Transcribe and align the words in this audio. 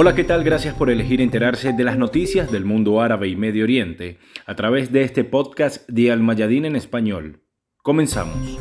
Hola, 0.00 0.14
¿qué 0.14 0.22
tal? 0.22 0.44
Gracias 0.44 0.76
por 0.76 0.90
elegir 0.90 1.20
enterarse 1.20 1.72
de 1.72 1.82
las 1.82 1.98
noticias 1.98 2.52
del 2.52 2.64
mundo 2.64 3.00
árabe 3.00 3.26
y 3.26 3.34
Medio 3.34 3.64
Oriente 3.64 4.18
a 4.46 4.54
través 4.54 4.92
de 4.92 5.02
este 5.02 5.24
podcast 5.24 5.88
de 5.88 6.12
Al 6.12 6.22
Mayadín 6.22 6.66
en 6.66 6.76
español. 6.76 7.42
Comenzamos. 7.82 8.60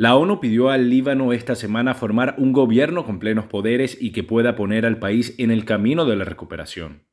La 0.00 0.16
ONU 0.16 0.40
pidió 0.40 0.70
al 0.70 0.90
Líbano 0.90 1.32
esta 1.32 1.54
semana 1.54 1.94
formar 1.94 2.34
un 2.38 2.52
gobierno 2.52 3.04
con 3.04 3.20
plenos 3.20 3.46
poderes 3.46 3.96
y 4.00 4.10
que 4.10 4.24
pueda 4.24 4.56
poner 4.56 4.84
al 4.84 4.98
país 4.98 5.36
en 5.38 5.52
el 5.52 5.64
camino 5.64 6.04
de 6.04 6.16
la 6.16 6.24
recuperación. 6.24 7.04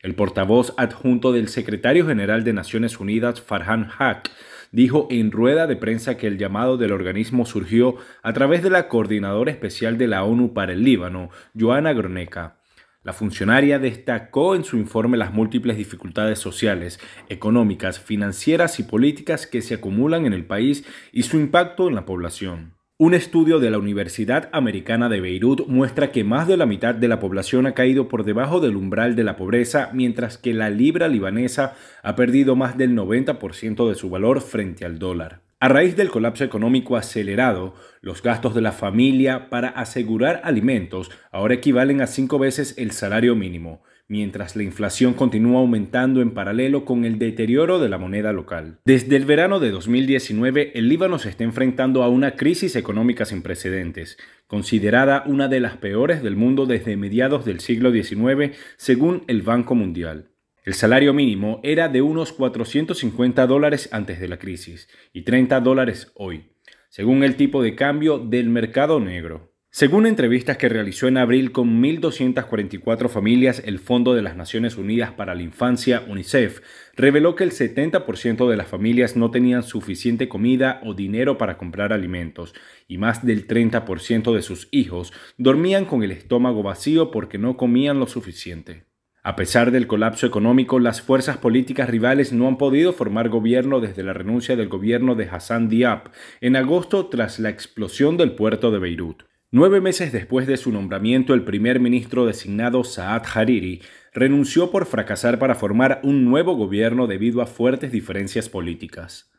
El 0.00 0.14
portavoz 0.14 0.72
adjunto 0.76 1.32
del 1.32 1.48
secretario 1.48 2.06
general 2.06 2.44
de 2.44 2.52
Naciones 2.52 3.00
Unidas, 3.00 3.40
Farhan 3.40 3.88
Haq, 3.98 4.30
dijo 4.72 5.08
en 5.10 5.30
rueda 5.30 5.66
de 5.66 5.76
prensa 5.76 6.16
que 6.16 6.26
el 6.26 6.38
llamado 6.38 6.76
del 6.76 6.92
organismo 6.92 7.46
surgió 7.46 7.96
a 8.22 8.32
través 8.32 8.62
de 8.62 8.70
la 8.70 8.88
coordinadora 8.88 9.50
especial 9.50 9.98
de 9.98 10.06
la 10.06 10.24
ONU 10.24 10.52
para 10.52 10.72
el 10.72 10.84
Líbano, 10.84 11.30
Joana 11.58 11.92
Groneca. 11.92 12.58
La 13.06 13.12
funcionaria 13.12 13.78
destacó 13.78 14.56
en 14.56 14.64
su 14.64 14.76
informe 14.76 15.16
las 15.16 15.32
múltiples 15.32 15.76
dificultades 15.76 16.40
sociales, 16.40 16.98
económicas, 17.28 18.00
financieras 18.00 18.80
y 18.80 18.82
políticas 18.82 19.46
que 19.46 19.62
se 19.62 19.74
acumulan 19.74 20.26
en 20.26 20.32
el 20.32 20.44
país 20.44 20.84
y 21.12 21.22
su 21.22 21.36
impacto 21.36 21.86
en 21.88 21.94
la 21.94 22.04
población. 22.04 22.74
Un 22.98 23.12
estudio 23.12 23.58
de 23.58 23.70
la 23.70 23.76
Universidad 23.76 24.48
Americana 24.52 25.10
de 25.10 25.20
Beirut 25.20 25.66
muestra 25.66 26.12
que 26.12 26.24
más 26.24 26.48
de 26.48 26.56
la 26.56 26.64
mitad 26.64 26.94
de 26.94 27.08
la 27.08 27.20
población 27.20 27.66
ha 27.66 27.74
caído 27.74 28.08
por 28.08 28.24
debajo 28.24 28.58
del 28.58 28.74
umbral 28.74 29.14
de 29.14 29.22
la 29.22 29.36
pobreza, 29.36 29.90
mientras 29.92 30.38
que 30.38 30.54
la 30.54 30.70
libra 30.70 31.06
libanesa 31.06 31.74
ha 32.02 32.16
perdido 32.16 32.56
más 32.56 32.78
del 32.78 32.96
90% 32.96 33.86
de 33.86 33.94
su 33.96 34.08
valor 34.08 34.40
frente 34.40 34.86
al 34.86 34.98
dólar. 34.98 35.42
A 35.60 35.68
raíz 35.68 35.94
del 35.94 36.08
colapso 36.08 36.44
económico 36.44 36.96
acelerado, 36.96 37.74
los 38.00 38.22
gastos 38.22 38.54
de 38.54 38.62
la 38.62 38.72
familia 38.72 39.50
para 39.50 39.68
asegurar 39.68 40.40
alimentos 40.42 41.10
ahora 41.30 41.52
equivalen 41.52 42.00
a 42.00 42.06
cinco 42.06 42.38
veces 42.38 42.78
el 42.78 42.92
salario 42.92 43.36
mínimo, 43.36 43.82
mientras 44.08 44.56
la 44.56 44.62
inflación 44.62 45.14
continúa 45.14 45.60
aumentando 45.60 46.20
en 46.20 46.32
paralelo 46.32 46.84
con 46.84 47.04
el 47.04 47.18
deterioro 47.18 47.78
de 47.78 47.88
la 47.88 47.98
moneda 47.98 48.32
local. 48.32 48.78
Desde 48.84 49.16
el 49.16 49.24
verano 49.24 49.60
de 49.60 49.70
2019, 49.70 50.72
el 50.78 50.88
Líbano 50.88 51.18
se 51.18 51.28
está 51.28 51.44
enfrentando 51.44 52.02
a 52.02 52.08
una 52.08 52.36
crisis 52.36 52.76
económica 52.76 53.24
sin 53.24 53.42
precedentes, 53.42 54.18
considerada 54.46 55.24
una 55.26 55.48
de 55.48 55.60
las 55.60 55.76
peores 55.76 56.22
del 56.22 56.36
mundo 56.36 56.66
desde 56.66 56.96
mediados 56.96 57.44
del 57.44 57.60
siglo 57.60 57.90
XIX, 57.90 58.56
según 58.76 59.24
el 59.26 59.42
Banco 59.42 59.74
Mundial. 59.74 60.30
El 60.64 60.74
salario 60.74 61.14
mínimo 61.14 61.60
era 61.62 61.88
de 61.88 62.02
unos 62.02 62.32
450 62.32 63.46
dólares 63.46 63.88
antes 63.92 64.18
de 64.18 64.28
la 64.28 64.38
crisis 64.38 64.88
y 65.12 65.22
30 65.22 65.60
dólares 65.60 66.10
hoy, 66.16 66.50
según 66.88 67.22
el 67.22 67.36
tipo 67.36 67.62
de 67.62 67.76
cambio 67.76 68.18
del 68.18 68.48
mercado 68.48 68.98
negro. 68.98 69.55
Según 69.78 70.06
entrevistas 70.06 70.56
que 70.56 70.70
realizó 70.70 71.06
en 71.06 71.18
abril 71.18 71.52
con 71.52 71.82
1.244 71.82 73.10
familias, 73.10 73.62
el 73.62 73.78
Fondo 73.78 74.14
de 74.14 74.22
las 74.22 74.34
Naciones 74.34 74.78
Unidas 74.78 75.12
para 75.12 75.34
la 75.34 75.42
Infancia, 75.42 76.02
UNICEF, 76.08 76.62
reveló 76.96 77.34
que 77.34 77.44
el 77.44 77.50
70% 77.50 78.48
de 78.48 78.56
las 78.56 78.68
familias 78.68 79.16
no 79.16 79.30
tenían 79.30 79.62
suficiente 79.62 80.30
comida 80.30 80.80
o 80.82 80.94
dinero 80.94 81.36
para 81.36 81.58
comprar 81.58 81.92
alimentos 81.92 82.54
y 82.88 82.96
más 82.96 83.26
del 83.26 83.46
30% 83.46 84.34
de 84.34 84.40
sus 84.40 84.68
hijos 84.70 85.12
dormían 85.36 85.84
con 85.84 86.02
el 86.02 86.10
estómago 86.10 86.62
vacío 86.62 87.10
porque 87.10 87.36
no 87.36 87.58
comían 87.58 88.00
lo 88.00 88.06
suficiente. 88.06 88.86
A 89.22 89.36
pesar 89.36 89.72
del 89.72 89.86
colapso 89.86 90.26
económico, 90.26 90.80
las 90.80 91.02
fuerzas 91.02 91.36
políticas 91.36 91.90
rivales 91.90 92.32
no 92.32 92.48
han 92.48 92.56
podido 92.56 92.94
formar 92.94 93.28
gobierno 93.28 93.80
desde 93.80 94.04
la 94.04 94.14
renuncia 94.14 94.56
del 94.56 94.70
gobierno 94.70 95.16
de 95.16 95.28
Hassan 95.28 95.68
Diab 95.68 96.12
en 96.40 96.56
agosto 96.56 97.08
tras 97.08 97.38
la 97.38 97.50
explosión 97.50 98.16
del 98.16 98.32
puerto 98.32 98.70
de 98.70 98.78
Beirut. 98.78 99.24
Nueve 99.58 99.80
meses 99.80 100.12
después 100.12 100.46
de 100.46 100.58
su 100.58 100.70
nombramiento, 100.70 101.32
el 101.32 101.42
primer 101.42 101.80
ministro 101.80 102.26
designado 102.26 102.84
Saad 102.84 103.22
Hariri 103.32 103.80
renunció 104.12 104.70
por 104.70 104.84
fracasar 104.84 105.38
para 105.38 105.54
formar 105.54 105.98
un 106.02 106.26
nuevo 106.26 106.56
gobierno 106.56 107.06
debido 107.06 107.40
a 107.40 107.46
fuertes 107.46 107.90
diferencias 107.90 108.50
políticas. 108.50 109.32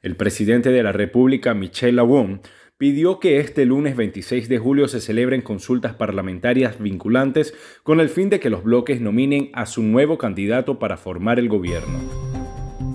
El 0.00 0.16
presidente 0.16 0.70
de 0.70 0.82
la 0.82 0.92
República, 0.92 1.52
Michel 1.52 1.98
Aoun, 1.98 2.40
pidió 2.78 3.20
que 3.20 3.40
este 3.40 3.66
lunes 3.66 3.94
26 3.94 4.48
de 4.48 4.58
julio 4.58 4.88
se 4.88 5.02
celebren 5.02 5.42
consultas 5.42 5.92
parlamentarias 5.92 6.80
vinculantes 6.80 7.52
con 7.82 8.00
el 8.00 8.08
fin 8.08 8.30
de 8.30 8.40
que 8.40 8.48
los 8.48 8.64
bloques 8.64 9.02
nominen 9.02 9.50
a 9.52 9.66
su 9.66 9.82
nuevo 9.82 10.16
candidato 10.16 10.78
para 10.78 10.96
formar 10.96 11.38
el 11.38 11.50
gobierno. 11.50 12.00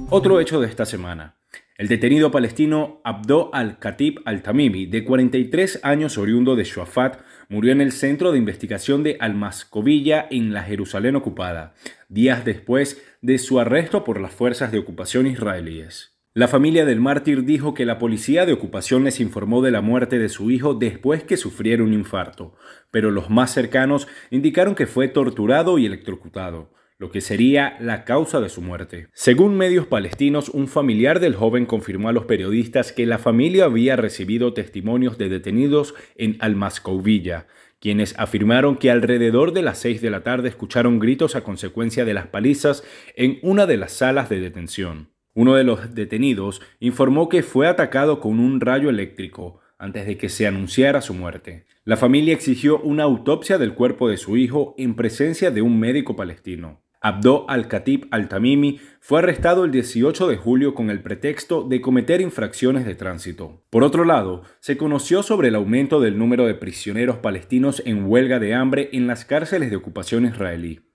Otro 0.10 0.40
hecho 0.40 0.60
de 0.60 0.70
esta 0.70 0.88
semana. 0.88 1.36
El 1.78 1.90
detenido 1.90 2.32
palestino 2.32 3.02
Abdo 3.04 3.52
al-Khatib 3.54 4.22
al-Tamimi, 4.26 4.88
de 4.88 5.04
43 5.04 5.82
años 5.84 6.18
oriundo 6.18 6.56
de 6.56 6.64
Shuafat, 6.64 7.20
murió 7.50 7.72
en 7.72 7.82
el 7.82 7.92
centro 7.92 8.32
de 8.32 8.40
investigación 8.40 9.04
de 9.04 9.18
Al-Mascovilla 9.20 10.26
en 10.32 10.54
la 10.54 10.64
Jerusalén 10.64 11.16
ocupada, 11.16 11.76
días 12.10 12.44
después 12.44 13.00
de 13.22 13.38
su 13.38 13.60
arresto 13.60 14.04
por 14.04 14.20
las 14.20 14.34
fuerzas 14.34 14.72
de 14.72 14.80
ocupación 14.80 15.28
israelíes. 15.28 16.18
La 16.34 16.48
familia 16.48 16.84
del 16.84 17.00
mártir 17.00 17.44
dijo 17.44 17.76
que 17.76 17.86
la 17.86 18.00
policía 18.00 18.48
de 18.48 18.54
ocupación 18.54 19.04
les 19.04 19.20
informó 19.20 19.62
de 19.62 19.70
la 19.70 19.82
muerte 19.82 20.18
de 20.18 20.30
su 20.30 20.50
hijo 20.50 20.74
después 20.74 21.26
que 21.26 21.38
sufriera 21.38 21.84
un 21.84 21.94
infarto, 21.94 22.56
pero 22.90 23.12
los 23.12 23.30
más 23.30 23.54
cercanos 23.54 24.08
indicaron 24.32 24.74
que 24.74 24.88
fue 24.88 25.10
torturado 25.10 25.78
y 25.78 25.86
electrocutado 25.86 26.76
lo 27.00 27.12
que 27.12 27.22
sería 27.22 27.78
la 27.80 28.06
causa 28.06 28.42
de 28.42 28.50
su 28.50 28.62
muerte. 28.62 29.08
Según 29.14 29.56
medios 29.56 29.86
palestinos, 29.86 30.50
un 30.50 30.68
familiar 30.68 31.20
del 31.20 31.36
joven 31.36 31.68
confirmó 31.68 32.10
a 32.10 32.12
los 32.12 32.26
periodistas 32.26 32.92
que 32.92 33.06
la 33.06 33.20
familia 33.20 33.66
había 33.66 33.96
recibido 33.96 34.54
testimonios 34.54 35.18
de 35.18 35.30
detenidos 35.30 35.94
en 36.16 36.38
Almascovilla, 36.40 37.46
quienes 37.80 38.18
afirmaron 38.18 38.78
que 38.78 38.90
alrededor 38.90 39.54
de 39.54 39.62
las 39.62 39.78
6 39.78 40.02
de 40.02 40.10
la 40.10 40.24
tarde 40.24 40.50
escucharon 40.50 40.98
gritos 40.98 41.36
a 41.36 41.44
consecuencia 41.44 42.04
de 42.04 42.16
las 42.16 42.28
palizas 42.28 42.84
en 43.16 43.38
una 43.44 43.68
de 43.68 43.78
las 43.78 43.92
salas 43.92 44.30
de 44.30 44.40
detención. 44.40 45.10
Uno 45.36 45.54
de 45.54 45.64
los 45.64 45.94
detenidos 45.94 46.64
informó 46.80 47.30
que 47.30 47.44
fue 47.44 47.68
atacado 47.68 48.20
con 48.20 48.40
un 48.40 48.60
rayo 48.60 48.90
eléctrico 48.90 49.60
antes 49.78 50.08
de 50.08 50.18
que 50.18 50.30
se 50.30 50.48
anunciara 50.48 51.02
su 51.02 51.14
muerte. 51.14 51.66
La 51.84 51.96
familia 51.96 52.34
exigió 52.34 52.80
una 52.80 53.04
autopsia 53.04 53.60
del 53.60 53.76
cuerpo 53.76 54.10
de 54.10 54.18
su 54.18 54.36
hijo 54.36 54.74
en 54.80 54.96
presencia 54.96 55.52
de 55.52 55.62
un 55.62 55.80
médico 55.80 56.16
palestino. 56.16 56.82
Abdo 57.02 57.46
al-Khatib 57.48 58.08
al-Tamimi 58.12 58.80
fue 59.00 59.20
arrestado 59.20 59.66
el 59.66 59.72
18 59.72 60.28
de 60.28 60.38
julio 60.38 60.74
con 60.74 60.90
el 60.90 61.02
pretexto 61.02 61.64
de 61.64 61.80
cometer 61.80 62.22
infracciones 62.22 62.86
de 62.86 62.96
tránsito. 62.96 63.64
Por 63.70 63.84
otro 63.84 64.04
lado, 64.04 64.44
se 64.60 64.78
conoció 64.78 65.22
sobre 65.22 65.50
el 65.50 65.56
aumento 65.56 66.00
del 66.00 66.18
número 66.18 66.48
de 66.48 66.56
prisioneros 66.56 67.18
palestinos 67.18 67.84
en 67.86 68.06
huelga 68.06 68.40
de 68.40 68.56
hambre 68.56 68.90
en 68.94 69.06
las 69.06 69.26
cárceles 69.26 69.70
de 69.70 69.76
ocupación 69.76 70.26
israelí. 70.26 70.90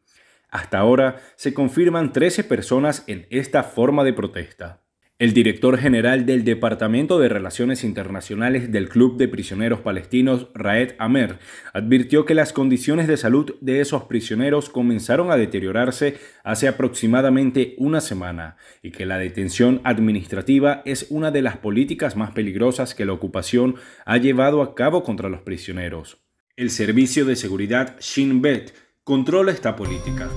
Hasta 0.51 0.79
ahora 0.79 1.21
se 1.37 1.55
confirman 1.55 2.13
13 2.13 2.45
personas 2.45 3.05
en 3.07 3.27
esta 3.31 3.63
forma 3.63 4.05
de 4.05 4.13
protesta. 4.13 4.83
El 5.23 5.35
director 5.35 5.79
general 5.79 6.27
del 6.27 6.43
Departamento 6.43 7.21
de 7.21 7.29
Relaciones 7.29 7.85
Internacionales 7.85 8.73
del 8.73 8.89
Club 8.89 9.19
de 9.19 9.29
Prisioneros 9.29 9.79
Palestinos, 9.79 10.49
Raed 10.53 10.97
Amer, 10.99 11.39
advirtió 11.73 12.25
que 12.25 12.35
las 12.35 12.53
condiciones 12.53 13.07
de 13.07 13.17
salud 13.17 13.55
de 13.61 13.81
esos 13.81 14.03
prisioneros 14.07 14.69
comenzaron 14.69 15.31
a 15.31 15.37
deteriorarse 15.37 16.17
hace 16.43 16.67
aproximadamente 16.67 17.77
una 17.79 18.01
semana 18.01 18.57
y 18.83 18.91
que 18.91 19.07
la 19.07 19.17
detención 19.17 19.81
administrativa 19.85 20.83
es 20.87 21.07
una 21.09 21.31
de 21.31 21.43
las 21.43 21.57
políticas 21.57 22.17
más 22.17 22.33
peligrosas 22.33 22.97
que 22.97 23.05
la 23.05 23.13
ocupación 23.13 23.77
ha 24.05 24.17
llevado 24.17 24.61
a 24.61 24.75
cabo 24.75 25.05
contra 25.05 25.29
los 25.29 25.43
prisioneros. 25.43 26.19
El 26.57 26.71
Servicio 26.71 27.25
de 27.27 27.37
Seguridad 27.37 27.95
Shin 28.01 28.43
Bet 28.43 28.75
controla 29.05 29.53
esta 29.53 29.77
política. 29.77 30.29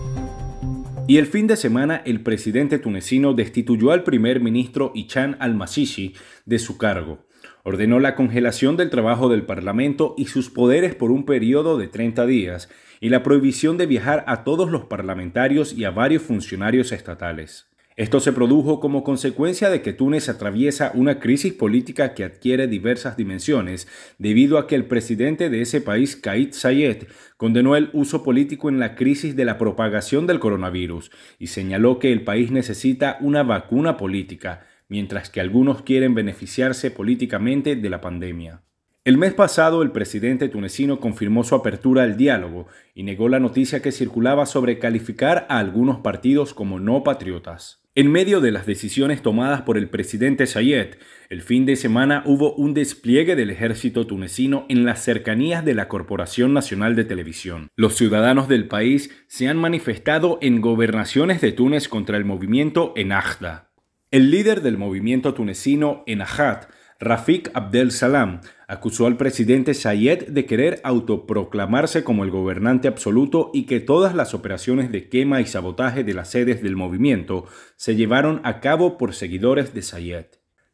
Y 1.08 1.18
el 1.20 1.28
fin 1.28 1.46
de 1.46 1.56
semana 1.56 2.02
el 2.04 2.22
presidente 2.22 2.80
tunecino 2.80 3.36
destituyó 3.36 3.92
al 3.92 4.04
primer 4.04 4.40
ministro 4.40 4.92
Ichan 4.96 5.38
al-Masisi 5.40 6.16
de 6.46 6.58
su 6.58 6.80
cargo. 6.80 7.28
Ordenó 7.64 8.00
la 8.00 8.16
congelación 8.16 8.76
del 8.76 8.90
trabajo 8.90 9.30
del 9.30 9.46
Parlamento 9.46 10.16
y 10.18 10.26
sus 10.26 10.50
poderes 10.50 10.96
por 10.96 11.12
un 11.12 11.26
periodo 11.26 11.78
de 11.78 11.88
30 11.88 12.26
días 12.26 12.70
y 13.02 13.10
la 13.10 13.22
prohibición 13.22 13.78
de 13.78 13.86
viajar 13.86 14.24
a 14.26 14.44
todos 14.44 14.72
los 14.72 14.86
parlamentarios 14.86 15.74
y 15.74 15.86
a 15.86 15.92
varios 15.92 16.24
funcionarios 16.24 16.92
estatales. 16.92 17.68
Esto 17.98 18.20
se 18.20 18.34
produjo 18.34 18.82
como 18.82 19.06
consecuencia 19.06 19.70
de 19.70 19.82
que 19.82 19.94
Túnez 19.94 20.28
atraviesa 20.28 20.92
una 20.96 21.18
crisis 21.22 21.54
política 21.54 22.14
que 22.14 22.26
adquiere 22.26 22.68
diversas 22.68 23.16
dimensiones, 23.16 23.88
debido 24.18 24.58
a 24.58 24.68
que 24.68 24.76
el 24.76 24.84
presidente 24.84 25.50
de 25.50 25.62
ese 25.62 25.80
país, 25.80 26.18
Kait 26.18 26.52
Sayed, 26.52 27.08
condenó 27.38 27.78
el 27.78 27.90
uso 27.94 28.22
político 28.22 28.68
en 28.68 28.80
la 28.80 28.96
crisis 28.96 29.38
de 29.38 29.46
la 29.46 29.58
propagación 29.58 30.28
del 30.28 30.42
coronavirus 30.42 31.10
y 31.40 31.48
señaló 31.48 31.98
que 31.98 32.12
el 32.12 32.26
país 32.26 32.52
necesita 32.52 33.18
una 33.22 33.44
vacuna 33.44 33.96
política, 33.96 34.68
mientras 34.90 35.30
que 35.30 35.40
algunos 35.40 35.82
quieren 35.82 36.16
beneficiarse 36.16 36.92
políticamente 36.92 37.78
de 37.78 37.90
la 37.90 38.02
pandemia. 38.02 38.62
El 39.06 39.18
mes 39.18 39.34
pasado 39.34 39.84
el 39.84 39.92
presidente 39.92 40.50
tunecino 40.50 41.00
confirmó 41.00 41.46
su 41.46 41.56
apertura 41.56 42.04
al 42.04 42.18
diálogo 42.18 42.68
y 42.94 43.04
negó 43.04 43.30
la 43.30 43.40
noticia 43.40 43.82
que 43.82 43.94
circulaba 43.94 44.46
sobre 44.46 44.80
calificar 44.80 45.46
a 45.48 45.60
algunos 45.60 46.00
partidos 46.00 46.54
como 46.54 46.82
no 46.82 47.02
patriotas. 47.02 47.85
En 47.98 48.12
medio 48.12 48.42
de 48.42 48.52
las 48.52 48.66
decisiones 48.66 49.22
tomadas 49.22 49.62
por 49.62 49.78
el 49.78 49.88
presidente 49.88 50.48
Sayed, 50.48 50.96
el 51.30 51.42
fin 51.42 51.66
de 51.66 51.78
semana 51.78 52.24
hubo 52.26 52.54
un 52.54 52.74
despliegue 52.74 53.38
del 53.38 53.50
ejército 53.50 54.06
tunecino 54.06 54.66
en 54.68 54.84
las 54.84 55.02
cercanías 55.02 55.64
de 55.64 55.76
la 55.76 55.88
Corporación 55.88 56.54
Nacional 56.54 56.98
de 56.98 57.06
Televisión. 57.06 57.70
Los 57.78 57.96
ciudadanos 57.96 58.50
del 58.50 58.68
país 58.68 59.12
se 59.30 59.48
han 59.48 59.56
manifestado 59.56 60.40
en 60.42 60.60
gobernaciones 60.60 61.40
de 61.40 61.54
Túnez 61.54 61.88
contra 61.88 62.18
el 62.18 62.26
movimiento 62.26 62.92
Ennahda. 62.98 63.72
El 64.12 64.30
líder 64.30 64.62
del 64.62 64.78
movimiento 64.78 65.34
tunecino 65.34 66.04
Ennahda 66.06 66.68
Rafik 67.00 67.52
Abdel 67.54 67.92
Salam 67.92 68.40
acusó 68.68 69.06
al 69.06 69.18
presidente 69.18 69.74
Sayed 69.74 70.30
de 70.30 70.46
querer 70.46 70.80
autoproclamarse 70.84 72.06
como 72.06 72.24
el 72.24 72.32
gobernante 72.32 72.88
absoluto 72.88 73.52
y 73.54 73.66
que 73.66 73.82
todas 73.82 74.16
las 74.16 74.34
operaciones 74.34 74.92
de 74.92 75.10
quema 75.10 75.42
y 75.42 75.46
sabotaje 75.46 76.06
de 76.06 76.14
las 76.14 76.32
sedes 76.32 76.64
del 76.64 76.78
movimiento 76.78 77.46
se 77.76 77.96
llevaron 77.96 78.40
a 78.44 78.62
cabo 78.62 78.98
por 78.98 79.14
seguidores 79.14 79.74
de 79.74 79.82
Sayed. 79.82 80.26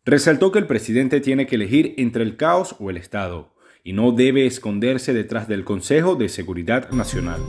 Resaltó 0.06 0.52
que 0.52 0.60
el 0.60 0.68
presidente 0.68 1.22
tiene 1.22 1.48
que 1.48 1.56
elegir 1.56 1.96
entre 1.98 2.24
el 2.24 2.38
caos 2.38 2.76
o 2.80 2.90
el 2.92 2.98
Estado 2.98 3.56
y 3.84 3.94
no 3.94 4.12
debe 4.12 4.46
esconderse 4.46 5.14
detrás 5.14 5.48
del 5.48 5.64
Consejo 5.64 6.16
de 6.16 6.30
Seguridad 6.30 6.92
Nacional. 6.92 7.42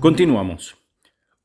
Continuamos. 0.00 0.85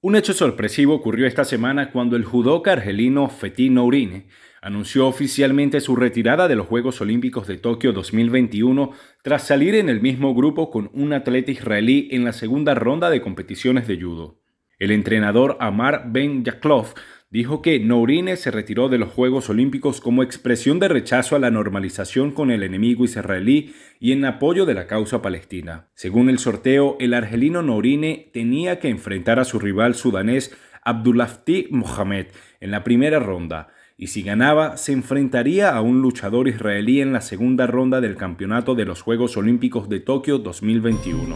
Un 0.03 0.15
hecho 0.15 0.33
sorpresivo 0.33 0.95
ocurrió 0.95 1.27
esta 1.27 1.45
semana 1.45 1.91
cuando 1.91 2.15
el 2.15 2.25
judoka 2.25 2.71
argelino 2.71 3.29
Fethi 3.29 3.69
Nourine 3.69 4.25
anunció 4.59 5.07
oficialmente 5.07 5.79
su 5.79 5.95
retirada 5.95 6.47
de 6.47 6.55
los 6.55 6.65
Juegos 6.65 7.01
Olímpicos 7.01 7.45
de 7.45 7.59
Tokio 7.59 7.93
2021 7.93 8.93
tras 9.21 9.45
salir 9.45 9.75
en 9.75 9.89
el 9.89 10.01
mismo 10.01 10.33
grupo 10.33 10.71
con 10.71 10.89
un 10.93 11.13
atleta 11.13 11.51
israelí 11.51 12.09
en 12.13 12.23
la 12.23 12.33
segunda 12.33 12.73
ronda 12.73 13.11
de 13.11 13.21
competiciones 13.21 13.87
de 13.87 14.01
judo. 14.01 14.41
El 14.79 14.89
entrenador 14.89 15.57
Amar 15.59 16.05
Ben 16.07 16.43
Yaklov 16.43 16.95
dijo 17.31 17.61
que 17.61 17.79
Nourine 17.79 18.35
se 18.35 18.51
retiró 18.51 18.89
de 18.89 18.97
los 18.97 19.09
Juegos 19.09 19.49
Olímpicos 19.49 20.01
como 20.01 20.21
expresión 20.21 20.79
de 20.79 20.89
rechazo 20.89 21.35
a 21.35 21.39
la 21.39 21.49
normalización 21.49 22.31
con 22.31 22.51
el 22.51 22.61
enemigo 22.61 23.05
israelí 23.05 23.73
y 23.99 24.11
en 24.11 24.25
apoyo 24.25 24.65
de 24.65 24.73
la 24.73 24.85
causa 24.85 25.21
palestina. 25.21 25.87
Según 25.95 26.29
el 26.29 26.37
sorteo, 26.37 26.97
el 26.99 27.13
argelino 27.13 27.61
Nourine 27.63 28.29
tenía 28.33 28.79
que 28.79 28.89
enfrentar 28.89 29.39
a 29.39 29.45
su 29.45 29.59
rival 29.59 29.95
sudanés 29.95 30.55
Abdulafti 30.83 31.67
Mohamed 31.71 32.27
en 32.59 32.71
la 32.71 32.83
primera 32.83 33.19
ronda, 33.19 33.69
y 33.97 34.07
si 34.07 34.23
ganaba 34.23 34.77
se 34.77 34.93
enfrentaría 34.93 35.69
a 35.69 35.81
un 35.81 36.01
luchador 36.01 36.47
israelí 36.47 37.01
en 37.01 37.13
la 37.13 37.21
segunda 37.21 37.67
ronda 37.67 38.01
del 38.01 38.17
campeonato 38.17 38.75
de 38.75 38.85
los 38.85 39.01
Juegos 39.03 39.37
Olímpicos 39.37 39.87
de 39.89 39.99
Tokio 39.99 40.39
2021. 40.39 41.35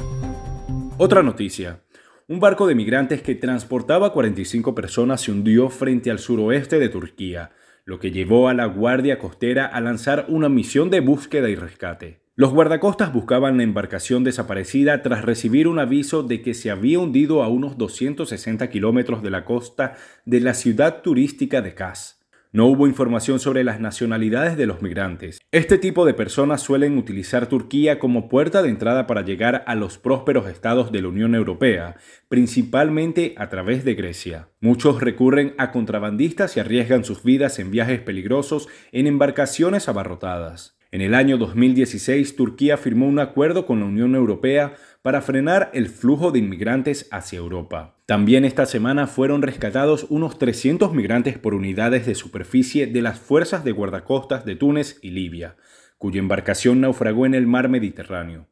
Otra 0.97 1.21
noticia. 1.21 1.81
Un 2.27 2.39
barco 2.39 2.65
de 2.65 2.73
migrantes 2.73 3.21
que 3.21 3.35
transportaba 3.35 4.11
45 4.11 4.73
personas 4.73 5.21
se 5.21 5.31
hundió 5.31 5.69
frente 5.69 6.09
al 6.09 6.17
suroeste 6.17 6.79
de 6.79 6.89
Turquía, 6.89 7.51
lo 7.85 7.99
que 7.99 8.09
llevó 8.09 8.49
a 8.49 8.55
la 8.55 8.65
Guardia 8.65 9.19
Costera 9.19 9.67
a 9.67 9.79
lanzar 9.79 10.25
una 10.27 10.49
misión 10.49 10.89
de 10.89 11.01
búsqueda 11.01 11.49
y 11.49 11.55
rescate. 11.55 12.21
Los 12.35 12.51
guardacostas 12.51 13.13
buscaban 13.13 13.57
la 13.57 13.63
embarcación 13.63 14.23
desaparecida 14.23 15.03
tras 15.03 15.23
recibir 15.23 15.67
un 15.67 15.77
aviso 15.77 16.23
de 16.23 16.41
que 16.41 16.55
se 16.55 16.71
había 16.71 16.97
hundido 16.97 17.43
a 17.43 17.47
unos 17.47 17.77
260 17.77 18.71
kilómetros 18.71 19.21
de 19.21 19.29
la 19.29 19.45
costa 19.45 19.95
de 20.25 20.39
la 20.39 20.55
ciudad 20.55 21.03
turística 21.03 21.61
de 21.61 21.75
Kaz. 21.75 22.14
No 22.55 22.67
hubo 22.67 22.87
información 22.87 23.41
sobre 23.41 23.65
las 23.65 23.81
nacionalidades 23.81 24.55
de 24.55 24.65
los 24.65 24.81
migrantes. 24.81 25.39
Este 25.51 25.77
tipo 25.77 26.05
de 26.05 26.13
personas 26.13 26.61
suelen 26.61 26.97
utilizar 26.97 27.47
Turquía 27.47 27.99
como 27.99 28.29
puerta 28.29 28.61
de 28.61 28.69
entrada 28.69 29.07
para 29.07 29.23
llegar 29.23 29.65
a 29.67 29.75
los 29.75 29.97
prósperos 29.97 30.47
estados 30.47 30.89
de 30.93 31.01
la 31.01 31.09
Unión 31.09 31.35
Europea, 31.35 31.97
principalmente 32.29 33.35
a 33.37 33.49
través 33.49 33.83
de 33.83 33.95
Grecia. 33.95 34.47
Muchos 34.61 35.01
recurren 35.01 35.53
a 35.57 35.73
contrabandistas 35.73 36.55
y 36.55 36.61
arriesgan 36.61 37.03
sus 37.03 37.23
vidas 37.23 37.59
en 37.59 37.71
viajes 37.71 37.99
peligrosos 37.99 38.69
en 38.93 39.07
embarcaciones 39.07 39.89
abarrotadas. 39.89 40.77
En 40.91 41.01
el 41.01 41.13
año 41.13 41.37
2016, 41.37 42.37
Turquía 42.37 42.77
firmó 42.77 43.05
un 43.05 43.19
acuerdo 43.19 43.65
con 43.65 43.81
la 43.81 43.87
Unión 43.87 44.15
Europea 44.15 44.75
para 45.01 45.21
frenar 45.21 45.71
el 45.73 45.89
flujo 45.89 46.31
de 46.31 46.39
inmigrantes 46.39 47.09
hacia 47.11 47.39
Europa. 47.39 47.94
También 48.05 48.45
esta 48.45 48.67
semana 48.67 49.07
fueron 49.07 49.41
rescatados 49.41 50.05
unos 50.09 50.37
300 50.37 50.93
migrantes 50.93 51.39
por 51.39 51.55
unidades 51.55 52.05
de 52.05 52.13
superficie 52.13 52.85
de 52.85 53.01
las 53.01 53.19
fuerzas 53.19 53.63
de 53.63 53.71
guardacostas 53.71 54.45
de 54.45 54.55
Túnez 54.55 54.99
y 55.01 55.09
Libia, 55.09 55.55
cuya 55.97 56.19
embarcación 56.19 56.81
naufragó 56.81 57.25
en 57.25 57.33
el 57.33 57.47
mar 57.47 57.67
Mediterráneo. 57.67 58.47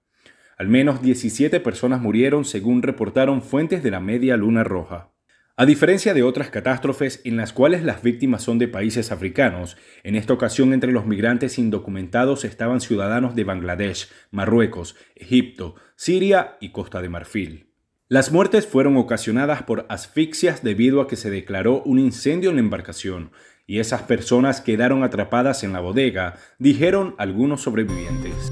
Al 0.57 0.69
menos 0.69 1.03
17 1.03 1.59
personas 1.59 2.01
murieron 2.01 2.45
según 2.45 2.81
reportaron 2.81 3.43
fuentes 3.43 3.83
de 3.83 3.91
la 3.91 3.99
Media 3.99 4.37
Luna 4.37 4.63
Roja. 4.63 5.11
A 5.55 5.67
diferencia 5.67 6.15
de 6.15 6.23
otras 6.23 6.49
catástrofes 6.49 7.21
en 7.23 7.37
las 7.37 7.53
cuales 7.53 7.83
las 7.83 8.01
víctimas 8.01 8.41
son 8.41 8.57
de 8.57 8.67
países 8.67 9.11
africanos, 9.11 9.77
en 10.01 10.15
esta 10.15 10.33
ocasión 10.33 10.73
entre 10.73 10.91
los 10.91 11.05
migrantes 11.05 11.59
indocumentados 11.59 12.43
estaban 12.43 12.81
ciudadanos 12.81 13.35
de 13.35 13.43
Bangladesh, 13.43 14.09
Marruecos, 14.31 14.95
Egipto, 15.13 15.75
Siria 15.95 16.57
y 16.59 16.71
Costa 16.71 17.03
de 17.03 17.09
Marfil. 17.09 17.72
Las 18.09 18.31
muertes 18.31 18.67
fueron 18.67 18.97
ocasionadas 18.97 19.63
por 19.63 19.85
asfixias 19.87 20.61
debido 20.61 20.99
a 20.99 21.07
que 21.07 21.15
se 21.15 21.29
declaró 21.29 21.81
un 21.83 21.99
incendio 21.99 22.49
en 22.49 22.57
la 22.57 22.61
embarcación 22.61 23.31
y 23.65 23.79
esas 23.79 24.01
personas 24.01 24.59
quedaron 24.59 25.03
atrapadas 25.03 25.63
en 25.63 25.71
la 25.71 25.79
bodega, 25.79 26.35
dijeron 26.59 27.15
algunos 27.17 27.61
sobrevivientes. 27.61 28.51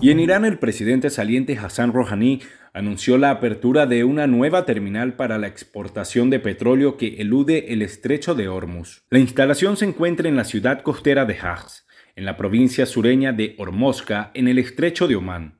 Y 0.00 0.10
en 0.10 0.20
Irán 0.20 0.44
el 0.44 0.60
presidente 0.60 1.10
saliente 1.10 1.58
Hassan 1.58 1.92
Rouhani 1.92 2.40
anunció 2.72 3.18
la 3.18 3.30
apertura 3.30 3.86
de 3.86 4.04
una 4.04 4.28
nueva 4.28 4.64
terminal 4.64 5.14
para 5.14 5.38
la 5.38 5.48
exportación 5.48 6.30
de 6.30 6.38
petróleo 6.38 6.96
que 6.96 7.20
elude 7.20 7.72
el 7.72 7.82
estrecho 7.82 8.36
de 8.36 8.46
Hormuz. 8.46 9.02
La 9.10 9.18
instalación 9.18 9.76
se 9.76 9.86
encuentra 9.86 10.28
en 10.28 10.36
la 10.36 10.44
ciudad 10.44 10.82
costera 10.82 11.24
de 11.24 11.34
Hajj, 11.34 11.82
en 12.14 12.24
la 12.24 12.36
provincia 12.36 12.86
sureña 12.86 13.32
de 13.32 13.56
Hormozca, 13.58 14.30
en 14.34 14.46
el 14.46 14.60
estrecho 14.60 15.08
de 15.08 15.16
Omán. 15.16 15.57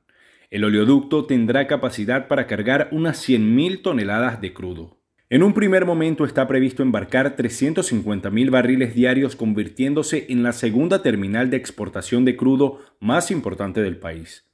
El 0.51 0.63
oleoducto 0.63 1.25
tendrá 1.25 1.67
capacidad 1.67 2.27
para 2.27 2.47
cargar 2.47 2.89
unas 2.91 3.27
100.000 3.27 3.83
toneladas 3.83 4.41
de 4.41 4.51
crudo. 4.51 4.99
En 5.29 5.43
un 5.43 5.53
primer 5.53 5.85
momento 5.85 6.25
está 6.25 6.47
previsto 6.47 6.81
embarcar 6.81 7.35
350.000 7.35 8.49
barriles 8.49 8.95
diarios 8.95 9.35
convirtiéndose 9.35 10.25
en 10.29 10.41
la 10.41 10.53
segunda 10.53 11.03
terminal 11.03 11.51
de 11.51 11.57
exportación 11.57 12.25
de 12.25 12.35
crudo 12.35 12.79
más 12.99 13.29
importante 13.29 13.83
del 13.83 13.97
país. 13.97 14.49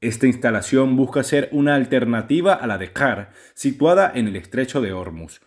Esta 0.00 0.26
instalación 0.26 0.96
busca 0.96 1.22
ser 1.22 1.50
una 1.52 1.74
alternativa 1.74 2.54
a 2.54 2.66
la 2.66 2.78
de 2.78 2.90
Kar, 2.90 3.32
situada 3.52 4.10
en 4.14 4.26
el 4.26 4.36
estrecho 4.36 4.80
de 4.80 4.94
Hormuz, 4.94 5.42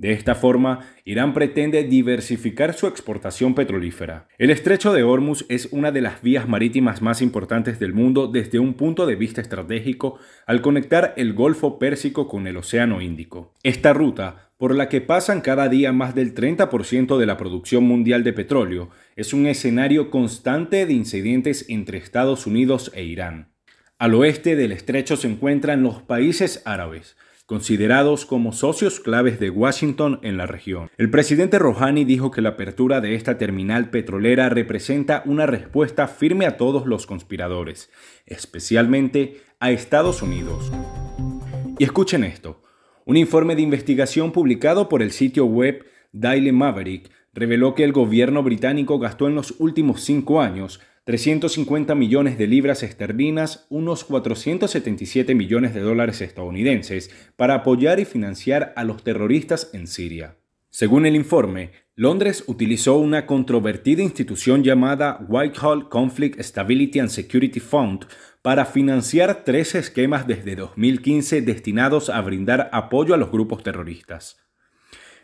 de 0.00 0.12
esta 0.12 0.34
forma, 0.34 0.80
Irán 1.04 1.34
pretende 1.34 1.84
diversificar 1.84 2.72
su 2.72 2.86
exportación 2.86 3.54
petrolífera. 3.54 4.28
El 4.38 4.48
estrecho 4.48 4.94
de 4.94 5.02
Hormuz 5.02 5.44
es 5.50 5.68
una 5.72 5.92
de 5.92 6.00
las 6.00 6.22
vías 6.22 6.48
marítimas 6.48 7.02
más 7.02 7.20
importantes 7.20 7.78
del 7.78 7.92
mundo 7.92 8.26
desde 8.26 8.58
un 8.58 8.72
punto 8.72 9.04
de 9.04 9.16
vista 9.16 9.42
estratégico 9.42 10.18
al 10.46 10.62
conectar 10.62 11.12
el 11.18 11.34
Golfo 11.34 11.78
Pérsico 11.78 12.28
con 12.28 12.46
el 12.46 12.56
Océano 12.56 13.02
Índico. 13.02 13.52
Esta 13.62 13.92
ruta, 13.92 14.48
por 14.56 14.74
la 14.74 14.88
que 14.88 15.02
pasan 15.02 15.42
cada 15.42 15.68
día 15.68 15.92
más 15.92 16.14
del 16.14 16.34
30% 16.34 17.18
de 17.18 17.26
la 17.26 17.36
producción 17.36 17.84
mundial 17.84 18.24
de 18.24 18.32
petróleo, 18.32 18.88
es 19.16 19.34
un 19.34 19.46
escenario 19.46 20.10
constante 20.10 20.86
de 20.86 20.94
incidentes 20.94 21.66
entre 21.68 21.98
Estados 21.98 22.46
Unidos 22.46 22.90
e 22.94 23.04
Irán. 23.04 23.52
Al 23.98 24.14
oeste 24.14 24.56
del 24.56 24.72
estrecho 24.72 25.18
se 25.18 25.28
encuentran 25.28 25.82
los 25.82 26.00
países 26.00 26.62
árabes, 26.64 27.18
considerados 27.50 28.26
como 28.26 28.52
socios 28.52 29.00
claves 29.00 29.40
de 29.40 29.50
Washington 29.50 30.20
en 30.22 30.36
la 30.36 30.46
región. 30.46 30.88
El 30.96 31.10
presidente 31.10 31.58
Rouhani 31.58 32.04
dijo 32.04 32.30
que 32.30 32.42
la 32.42 32.50
apertura 32.50 33.00
de 33.00 33.16
esta 33.16 33.38
terminal 33.38 33.90
petrolera 33.90 34.48
representa 34.48 35.24
una 35.26 35.46
respuesta 35.46 36.06
firme 36.06 36.46
a 36.46 36.56
todos 36.56 36.86
los 36.86 37.06
conspiradores, 37.08 37.90
especialmente 38.24 39.42
a 39.58 39.72
Estados 39.72 40.22
Unidos. 40.22 40.70
Y 41.76 41.82
escuchen 41.82 42.22
esto. 42.22 42.62
Un 43.04 43.16
informe 43.16 43.56
de 43.56 43.62
investigación 43.62 44.30
publicado 44.30 44.88
por 44.88 45.02
el 45.02 45.10
sitio 45.10 45.44
web 45.44 45.84
Daily 46.12 46.52
Maverick 46.52 47.10
reveló 47.34 47.74
que 47.74 47.82
el 47.82 47.90
gobierno 47.90 48.44
británico 48.44 49.00
gastó 49.00 49.26
en 49.26 49.34
los 49.34 49.56
últimos 49.58 50.02
cinco 50.02 50.40
años 50.40 50.80
350 51.04 51.94
millones 51.94 52.36
de 52.36 52.46
libras 52.46 52.82
esterlinas, 52.82 53.66
unos 53.70 54.04
477 54.04 55.34
millones 55.34 55.72
de 55.72 55.80
dólares 55.80 56.20
estadounidenses, 56.20 57.10
para 57.36 57.54
apoyar 57.54 58.00
y 58.00 58.04
financiar 58.04 58.74
a 58.76 58.84
los 58.84 59.02
terroristas 59.02 59.70
en 59.72 59.86
Siria. 59.86 60.36
Según 60.68 61.06
el 61.06 61.16
informe, 61.16 61.72
Londres 61.96 62.44
utilizó 62.46 62.96
una 62.96 63.26
controvertida 63.26 64.02
institución 64.02 64.62
llamada 64.62 65.24
Whitehall 65.26 65.88
Conflict 65.88 66.38
Stability 66.40 67.00
and 67.00 67.08
Security 67.08 67.60
Fund 67.60 68.06
para 68.42 68.66
financiar 68.66 69.42
tres 69.44 69.74
esquemas 69.74 70.26
desde 70.26 70.54
2015 70.54 71.42
destinados 71.42 72.08
a 72.10 72.20
brindar 72.20 72.68
apoyo 72.72 73.14
a 73.14 73.16
los 73.16 73.32
grupos 73.32 73.62
terroristas. 73.62 74.38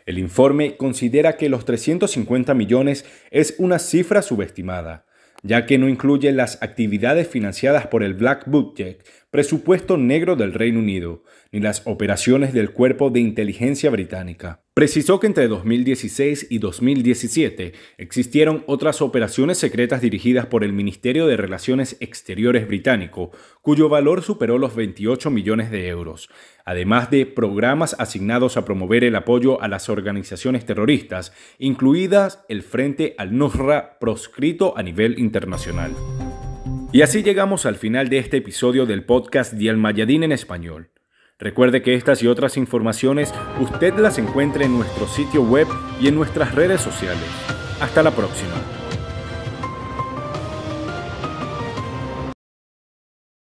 El 0.05 0.17
informe 0.17 0.75
considera 0.75 1.37
que 1.37 1.49
los 1.49 1.65
350 1.65 2.53
millones 2.53 3.05
es 3.31 3.55
una 3.57 3.79
cifra 3.79 4.21
subestimada 4.21 5.07
ya 5.43 5.65
que 5.65 5.77
no 5.77 5.89
incluye 5.89 6.31
las 6.31 6.61
actividades 6.61 7.27
financiadas 7.27 7.87
por 7.87 8.03
el 8.03 8.13
Black 8.13 8.43
Budget, 8.47 9.07
presupuesto 9.29 9.97
negro 9.97 10.35
del 10.35 10.53
Reino 10.53 10.79
Unido, 10.79 11.23
ni 11.51 11.59
las 11.59 11.81
operaciones 11.85 12.53
del 12.53 12.71
Cuerpo 12.71 13.09
de 13.09 13.19
Inteligencia 13.19 13.89
Británica. 13.89 14.66
Precisó 14.77 15.19
que 15.19 15.25
entre 15.25 15.47
2016 15.47 16.51
y 16.51 16.59
2017 16.59 17.73
existieron 17.97 18.63
otras 18.67 19.01
operaciones 19.01 19.57
secretas 19.57 20.01
dirigidas 20.01 20.45
por 20.45 20.63
el 20.63 20.71
Ministerio 20.71 21.25
de 21.25 21.35
Relaciones 21.35 21.97
Exteriores 21.99 22.67
británico, 22.67 23.31
cuyo 23.63 23.89
valor 23.89 24.21
superó 24.21 24.59
los 24.59 24.75
28 24.75 25.31
millones 25.31 25.71
de 25.71 25.87
euros, 25.87 26.29
además 26.63 27.09
de 27.09 27.25
programas 27.25 27.95
asignados 27.97 28.55
a 28.55 28.65
promover 28.65 29.03
el 29.03 29.15
apoyo 29.15 29.59
a 29.63 29.67
las 29.67 29.89
organizaciones 29.89 30.63
terroristas, 30.63 31.33
incluidas 31.57 32.45
el 32.47 32.61
Frente 32.61 33.15
al-Nusra 33.17 33.97
proscrito 33.97 34.77
a 34.77 34.83
nivel 34.83 35.17
internacional. 35.17 35.91
Y 36.91 37.01
así 37.01 37.23
llegamos 37.23 37.65
al 37.65 37.77
final 37.77 38.09
de 38.09 38.19
este 38.19 38.37
episodio 38.37 38.85
del 38.85 39.05
podcast 39.05 39.53
de 39.53 39.71
Al-Mayadin 39.71 40.21
en 40.21 40.33
español. 40.33 40.91
Recuerde 41.39 41.83
que 41.83 41.93
estas 41.93 42.23
y 42.23 42.27
otras 42.27 42.57
informaciones 42.57 43.31
usted 43.59 43.93
las 43.99 44.17
encuentra 44.17 44.65
en 44.65 44.75
nuestro 44.75 45.07
sitio 45.07 45.43
web 45.43 45.67
y 46.01 46.07
en 46.07 46.15
nuestras 46.15 46.55
redes 46.55 46.81
sociales. 46.81 47.29
Hasta 47.79 48.01
la 48.01 48.09
próxima. 48.09 48.76